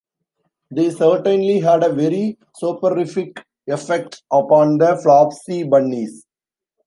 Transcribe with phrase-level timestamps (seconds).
[0.71, 6.25] They certainly had a very soporific effect upon the Flopsy Bunnies!